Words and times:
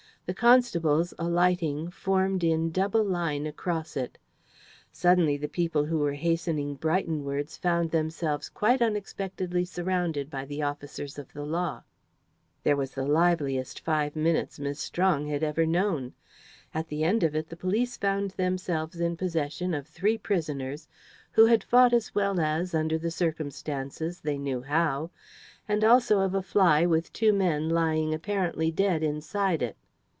The 0.27 0.35
constables, 0.35 1.13
alighting, 1.19 1.89
formed 1.89 2.41
in 2.41 2.71
double 2.71 3.03
line 3.03 3.45
across 3.45 3.97
it. 3.97 4.17
Suddenly 4.89 5.35
the 5.35 5.49
people 5.49 5.83
who 5.83 5.97
were 5.99 6.13
hastening 6.13 6.75
Brightonwards 6.77 7.57
found 7.57 7.91
themselves 7.91 8.47
quite 8.47 8.81
unexpectedly 8.81 9.65
surrounded 9.65 10.29
by 10.29 10.45
the 10.45 10.61
officers 10.61 11.19
of 11.19 11.33
the 11.33 11.43
law. 11.43 11.83
There 12.63 12.77
was 12.77 12.91
the 12.91 13.05
liveliest 13.07 13.81
five 13.81 14.15
minutes 14.15 14.57
Miss 14.57 14.79
Strong 14.79 15.27
had 15.27 15.43
ever 15.43 15.65
known. 15.65 16.13
At 16.73 16.87
the 16.87 17.03
end 17.03 17.23
of 17.23 17.35
it 17.35 17.49
the 17.49 17.57
police 17.57 17.97
found 17.97 18.31
themselves 18.31 19.01
in 19.01 19.17
possession 19.17 19.73
of 19.73 19.85
three 19.85 20.17
prisoners, 20.17 20.87
who 21.31 21.47
had 21.47 21.61
fought 21.63 21.91
as 21.93 22.15
well 22.15 22.39
as, 22.39 22.73
under 22.73 22.97
the 22.97 23.11
circumstances, 23.11 24.21
they 24.21 24.37
knew 24.37 24.61
how, 24.61 25.09
and 25.67 25.83
also 25.83 26.21
of 26.21 26.33
a 26.33 26.43
fly 26.43 26.85
with 26.85 27.11
two 27.11 27.33
men 27.33 27.67
lying 27.69 28.13
apparently 28.13 28.71
dead 28.71 29.03
inside 29.03 29.61
it. 29.61 29.75